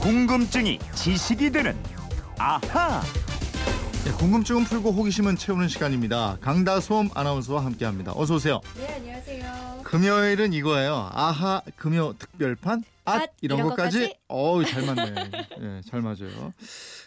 [0.00, 1.76] 궁금증이 지식이 되는
[2.38, 3.02] 아하.
[4.04, 6.38] 네, 궁금증은 풀고 호기심은 채우는 시간입니다.
[6.40, 8.12] 강다솜 아나운서와 함께합니다.
[8.16, 8.60] 어서 오세요.
[8.76, 9.82] 네, 안녕하세요.
[9.84, 11.10] 금요일은 이거예요.
[11.12, 13.98] 아하 금요 특별판 앗, 앗, 이런, 이런 것까지.
[13.98, 14.18] 것까지?
[14.28, 15.14] 어우 잘 맞네.
[15.60, 16.52] 예, 잘 맞아요.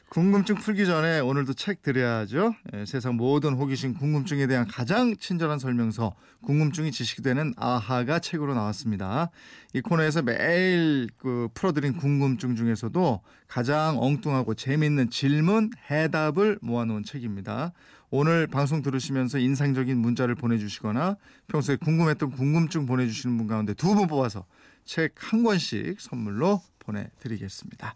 [0.09, 2.53] 궁금증 풀기 전에 오늘도 책 드려야죠.
[2.73, 6.13] 예, 세상 모든 호기심 궁금증에 대한 가장 친절한 설명서
[6.43, 9.31] 궁금증이 지식이 되는 아하가 책으로 나왔습니다.
[9.73, 17.73] 이 코너에서 매일 그 풀어드린 궁금증 중에서도 가장 엉뚱하고 재미있는 질문 해답을 모아놓은 책입니다.
[18.15, 21.17] 오늘 방송 들으시면서 인상적인 문자를 보내주시거나
[21.47, 24.45] 평소에 궁금했던 궁금증 보내주시는 분 가운데 두 분 뽑아서
[24.85, 27.95] 책 한 권씩 선물로 보내드리겠습니다.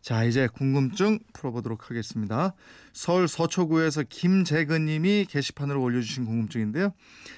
[0.00, 2.54] 자, 이제 궁금증 풀어보도록 하겠습니다.
[2.92, 6.92] 서울 서초구에서 김재근 님이 게시판으로 올려주신 궁금증인데요.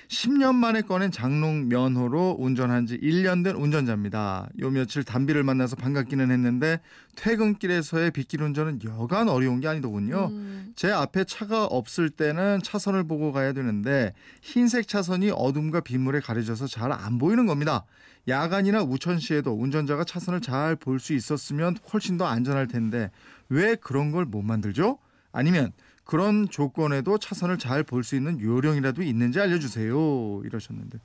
[0.09, 4.49] 10년 만에 꺼낸 장롱 면허로 운전한 지 1년 된 운전자입니다.
[4.61, 6.81] 요 며칠 단비를 만나서 반갑기는 했는데
[7.17, 10.29] 퇴근길에서의 빗길 운전은 여간 어려운 게 아니더군요.
[10.33, 14.13] 음, 제 앞에 차가 없을 때는 차선을 보고 가야 되는데
[14.43, 17.85] 흰색 차선이 어둠과 빗물에 가려져서 잘 안 보이는 겁니다.
[18.29, 23.11] 야간이나 우천시에도 운전자가 차선을 잘 볼 수 있었으면 훨씬 더 안전할 텐데
[23.49, 24.99] 왜 그런 걸 못 만들죠?
[25.35, 25.73] 아니면
[26.05, 30.43] 그런 조건에도 차선을 잘 볼 수 있는 요령이라도 있는지 알려주세요.
[30.45, 30.99] 이러셨는데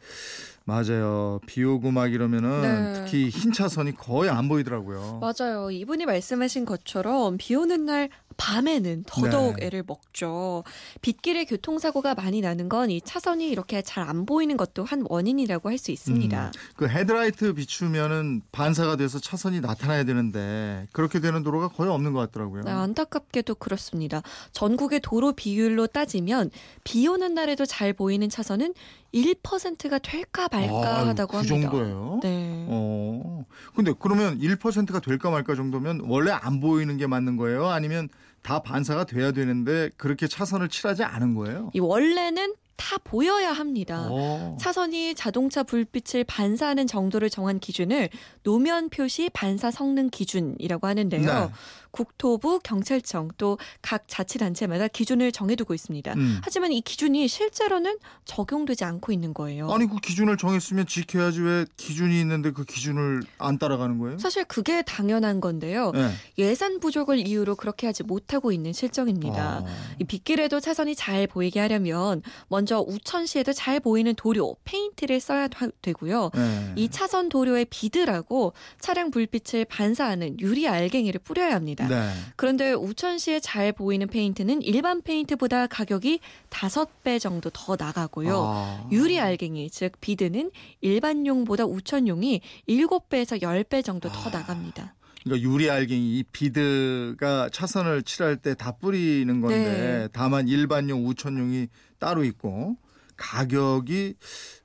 [0.66, 1.40] 맞아요.
[1.46, 2.94] 비 오고 막 이러면은 네.
[3.06, 5.20] 특히 흰 차선이 거의 안 보이더라고요.
[5.22, 5.72] 맞아요.
[5.72, 9.66] 이분이 말씀하신 것처럼 비 오는 날 밤에는 더더욱 네.
[9.68, 10.64] 애를 먹죠.
[11.02, 15.78] 빗길에 교통사고가 많이 나는 건 이 차선이 이렇게 잘 안 보이는 것도 한 원인이라고 할
[15.78, 16.48] 수 있습니다.
[16.48, 22.20] 음, 그 헤드라이트 비추면은 반사가 돼서 차선이 나타나야 되는데 그렇게 되는 도로가 거의 없는 것
[22.22, 22.64] 같더라고요.
[22.64, 24.22] 네, 안타깝게도 그렇습니다.
[24.54, 26.50] 전국의 도로 비율로 따지면
[26.84, 28.74] 비 오는 날에도 잘 보이는 차선은
[29.14, 31.70] 1%가 될까 말까 아유, 하다고 그 합니다.
[31.70, 32.20] 정도예요?
[32.22, 32.66] 네.
[32.70, 33.46] 어.
[33.76, 37.68] 근데 그러면 1%가 될까 말까 정도면 원래 안 보이는 게 맞는 거예요?
[37.68, 38.10] 아니면
[38.42, 41.72] 다 반사가 돼야 되는데 그렇게 차선을 칠하지 않은 거예요?
[41.74, 44.08] 이 원래는 다 보여야 합니다.
[44.10, 44.58] 어.
[44.60, 48.10] 차선이 자동차 불빛을 반사하는 정도를 정한 기준을
[48.44, 51.22] 노면 표시 반사 성능 기준이라고 하는데요.
[51.22, 51.50] 네.
[51.92, 56.14] 국토부, 경찰청 또 각 자치단체마다 기준을 정해두고 있습니다.
[56.14, 56.40] 음.
[56.44, 59.72] 하지만 이 기준이 실제로는 적용되지 않고 있는 거예요.
[59.72, 64.18] 아니 그 기준을 정했으면 지켜야지 왜 기준이 있는데 그 기준을 안 따라가는 거예요?
[64.20, 65.92] 사실 그게 당연한 건데요.
[65.92, 66.12] 네.
[66.38, 69.64] 예산 부족을 이유로 그렇게 하지 못하고 있는 실정입니다.
[69.66, 69.96] 아.
[70.00, 76.30] 이 빗길에도 차선이 잘 보이게 하려면 먼저 우천시에도 잘 보이는 도료, 페인트를 써야 하- 되고요.
[76.36, 76.74] 네.
[76.76, 81.88] 이 차선 도료에 비드라고 차량 불빛을 반사하는 유리 알갱이를 뿌려야 합니다.
[81.88, 82.12] 네.
[82.36, 86.20] 그런데 우천시에 잘 보이는 페인트는 일반 페인트보다 가격이
[86.50, 88.44] 다섯 배 정도 더 나가고요.
[88.46, 88.88] 아.
[88.92, 90.52] 유리 알갱이, 즉 비드는
[90.82, 94.32] 일반용보다 우천용이 일곱 배에서 열배 정도 더 아.
[94.32, 94.94] 나갑니다.
[95.24, 100.08] 그러니까 유리 알갱이 이 비드가 차선을 칠할 때 다 뿌리는 건데 네.
[100.14, 101.68] 다만 일반용 우천용이
[102.00, 102.78] 따로 있고
[103.18, 104.16] 가격이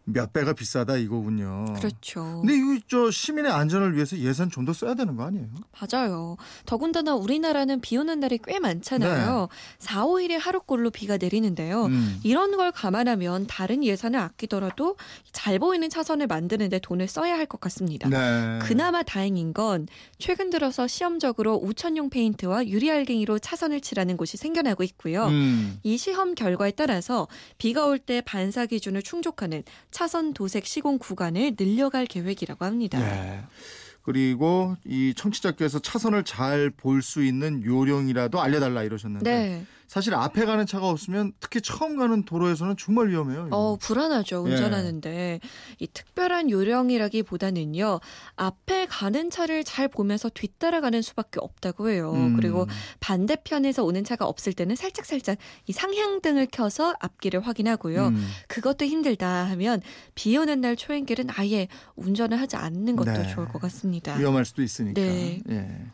[0.06, 1.64] 몇 배가 비싸다 이거군요.
[1.76, 2.40] 그렇죠.
[2.42, 5.46] 근데 이거 저 시민의 안전을 위해서 예산 좀 더 써야 되는 거 아니에요?
[5.78, 6.36] 맞아요.
[6.64, 9.48] 더군다나 우리나라는 비 오는 날이 꽤 많잖아요.
[9.78, 11.88] 4, 5일에 하루꼴로 비가 내리는데요.
[11.88, 11.94] 네.
[11.94, 12.20] 음.
[12.22, 14.96] 이런 걸 감안하면 다른 예산을 아끼더라도
[15.32, 18.08] 잘 보이는 차선을 만드는데 돈을 써야 할 것 같습니다.
[18.08, 18.58] 네.
[18.62, 19.86] 그나마 다행인 건
[20.18, 25.26] 최근 들어서 시험적으로 우천용 페인트와 유리알갱이로 차선을 칠하는 곳이 생겨나고 있고요.
[25.26, 25.78] 음.
[25.82, 27.28] 이 시험 결과에 따라서
[27.58, 29.62] 비가 올 때 반사 기준을 충족하는
[29.94, 32.98] 차선 도색 시공 구간을 늘려갈 계획이라고 합니다.
[32.98, 33.44] 네.
[34.02, 39.64] 그리고 이 청취자께서 차선을 잘 볼 수 있는 요령이라도 알려달라 이러셨는데 네.
[39.94, 43.46] 사실 앞에 가는 차가 없으면 특히 처음 가는 도로에서는 정말 위험해요.
[43.46, 43.56] 이거.
[43.56, 44.44] 어, 불안하죠.
[44.48, 44.50] 예.
[44.50, 45.38] 운전하는데.
[45.78, 48.00] 이 특별한 요령이라기보다는요.
[48.34, 52.10] 앞에 가는 차를 잘 보면서 뒤따라가는 수밖에 없다고 해요.
[52.12, 52.34] 음.
[52.34, 52.66] 그리고
[52.98, 55.38] 반대편에서 오는 차가 없을 때는 살짝살짝
[55.68, 58.08] 이 상향등을 켜서 앞길을 확인하고요.
[58.08, 58.28] 음.
[58.48, 59.80] 그것도 힘들다 하면
[60.16, 63.28] 비 오는 날 초행길은 아예 운전을 하지 않는 것도 네.
[63.28, 64.16] 좋을 것 같습니다.
[64.16, 65.00] 위험할 수도 있으니까.
[65.00, 65.40] 네.
[65.50, 65.86] 예.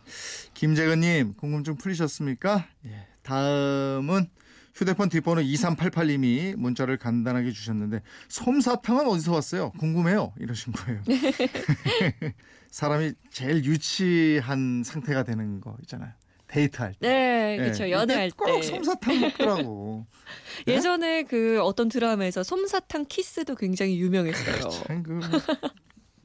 [0.55, 2.67] 김재근님 궁금증 풀리셨습니까?
[2.87, 3.10] 예.
[3.23, 4.29] 다음은
[4.75, 9.71] 휴대폰 뒷번호 2388님이 문자를 간단하게 주셨는데 솜사탕은 어디서 왔어요?
[9.73, 10.33] 궁금해요.
[10.39, 11.03] 이러신 거예요.
[12.71, 16.13] 사람이 제일 유치한 상태가 되는 거 있잖아요.
[16.47, 17.09] 데이트할 때.
[17.09, 17.57] 네, 예.
[17.59, 17.85] 그렇죠.
[17.85, 18.63] 이때 연애할 꼭 때.
[18.63, 20.07] 솜사탕 먹더라고.
[20.67, 20.75] 네?
[20.75, 24.69] 예전에 그 어떤 드라마에서 솜사탕 키스도 굉장히 유명했어요.
[24.69, 25.21] 참그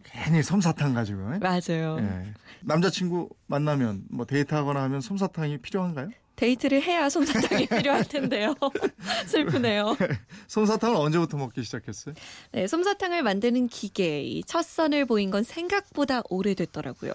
[0.04, 1.34] 괜히 솜사탕 가지고.
[1.36, 1.40] 예?
[1.40, 1.98] 맞아요.
[2.00, 2.34] 예.
[2.62, 6.10] 남자친구 만나면 뭐 데이트하거나 하면 솜사탕이 필요한가요?
[6.36, 8.56] 데이트를 해야 솜사탕이 필요할 텐데요.
[9.28, 9.96] 슬프네요.
[10.48, 12.16] 솜사탕을 언제부터 먹기 시작했어요?
[12.52, 17.12] 네, 솜사탕을 만드는 기계, 이첫 선을 보인 건 생각보다 오래됐더라고요.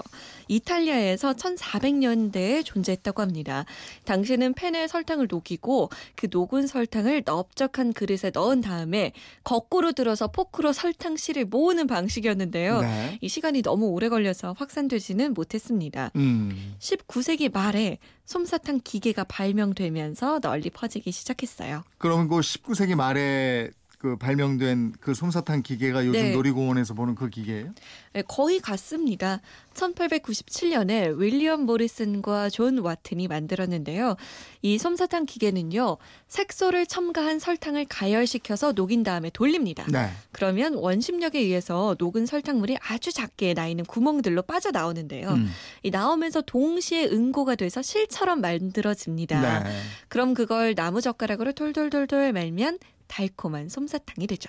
[0.48, 3.64] 이탈리아에서 1400년대에 존재했다고 합니다.
[4.04, 9.12] 당시는 팬에 설탕을 녹이고 그 녹은 설탕을 넓적한 그릇에 넣은 다음에
[9.44, 12.80] 거꾸로 들어서 포크로 설탕 씨를 모으는 방식이었는데요.
[12.80, 13.18] 네.
[13.20, 16.10] 이 시간이 너무 오래 걸려서 확산되지는 못했습니다.
[16.16, 16.74] 음.
[16.78, 17.98] 19세기 말에
[18.30, 21.82] 솜사탕 기계가 발명되면서 널리 퍼지기 시작했어요.
[21.98, 26.32] 그러면 그 19세기 말에 그 발명된 그 솜사탕 기계가 요즘 네.
[26.32, 27.74] 놀이공원에서 보는 그 기계예요?
[28.14, 29.42] 네, 거의 같습니다.
[29.74, 34.16] 1897년에 윌리엄 모리슨과 존 와튼이 만들었는데요.
[34.62, 35.98] 이 솜사탕 기계는요,
[36.28, 39.84] 색소를 첨가한 설탕을 가열시켜서 녹인 다음에 돌립니다.
[39.92, 40.08] 네.
[40.32, 45.28] 그러면 원심력에 의해서 녹은 설탕물이 아주 작게 나 있는 구멍들로 빠져나오는데요.
[45.28, 45.50] 음.
[45.82, 49.64] 이 나오면서 동시에 응고가 돼서 실처럼 만들어집니다.
[49.64, 49.70] 네.
[50.08, 52.78] 그럼 그걸 나무 젓가락으로 돌돌돌돌 말면
[53.10, 54.48] 달콤한 솜사탕이 되죠.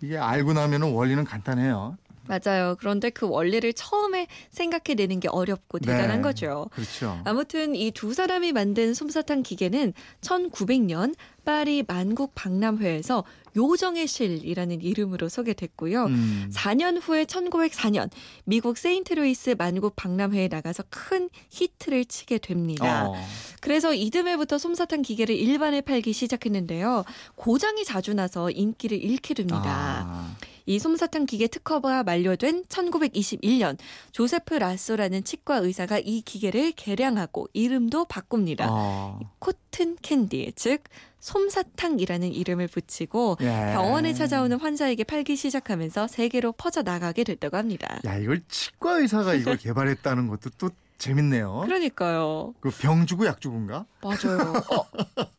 [0.00, 1.96] 이게 알고 나면은 원리는 간단해요.
[2.28, 2.76] 맞아요.
[2.78, 6.22] 그런데 그 원리를 처음에 생각해내는 게 어렵고 대단한 네.
[6.22, 6.68] 거죠.
[6.72, 7.20] 그렇죠.
[7.24, 11.14] 아무튼 이 두 사람이 만든 솜사탕 기계는 1900년
[11.44, 13.24] 파리 만국 박람회에서
[13.56, 16.04] 요정의 실이라는 이름으로 소개됐고요.
[16.04, 16.50] 음.
[16.52, 18.10] 4년 후에 1904년
[18.44, 23.08] 미국 세인트루이스 만국 박람회에 나가서 큰 히트를 치게 됩니다.
[23.08, 23.14] 어.
[23.60, 27.04] 그래서 이듬해부터 솜사탕 기계를 일반에 팔기 시작했는데요.
[27.34, 29.62] 고장이 자주 나서 인기를 잃게 됩니다.
[30.06, 30.36] 아.
[30.68, 33.78] 이 솜사탕 기계 특허가 만료된 1921년
[34.12, 38.66] 조세프 라쏘라는 치과 의사가 이 기계를 개량하고 이름도 바꿉니다.
[38.70, 39.18] 어.
[39.38, 40.82] cotton candy, 즉
[41.20, 43.46] 솜사탕이라는 이름을 붙이고 예.
[43.72, 47.98] 병원에 찾아오는 환자에게 팔기 시작하면서 세계로 퍼져 나가게 됐다고 합니다.
[48.04, 50.68] 야 이걸 치과 의사가 이걸 개발했다는 것도 또
[50.98, 51.62] 재밌네요.
[51.64, 52.52] 그러니까요.
[52.60, 53.86] 그 병 주고 약 주고인가?
[54.02, 54.52] 맞아요.
[54.70, 54.86] 어,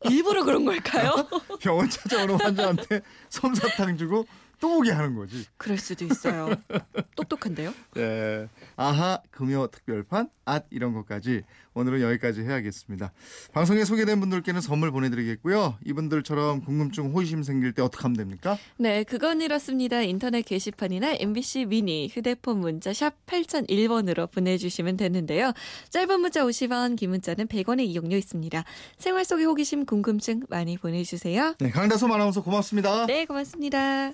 [0.09, 1.13] 일부러 그런 걸까요?
[1.59, 4.25] 병원 찾아오는 환자한테 솜사탕 주고
[4.59, 5.45] 또 오게 하는 거지.
[5.57, 6.49] 그럴 수도 있어요.
[7.15, 7.73] 똑똑한데요?
[7.95, 8.47] 네.
[8.75, 13.11] 아하 금요 특별판 앗 이런 것까지 오늘은 여기까지 해야겠습니다.
[13.53, 15.77] 방송에 소개된 분들께는 선물 보내드리겠고요.
[15.85, 18.57] 이분들처럼 궁금증 호기심 생길 때 어떻게 하면 됩니까?
[18.77, 20.01] 네, 그건 이렇습니다.
[20.01, 25.53] 인터넷 게시판이나 MBC 미니 휴대폰 문자 샵 8001번으로 보내주시면 되는데요.
[25.89, 28.63] 짧은 문자 50원, 긴 문자는 100원의 이용료 있습니다.
[28.97, 31.55] 생활 속의 호기심, 궁금증 많이 보내주세요.
[31.59, 33.05] 네, 강다솜 아나운서 고맙습니다.
[33.05, 34.13] 네, 고맙습니다.